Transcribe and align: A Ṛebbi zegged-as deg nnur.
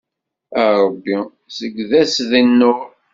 A 0.61 0.63
Ṛebbi 0.83 1.17
zegged-as 1.57 2.13
deg 2.29 2.43
nnur. 2.47 2.87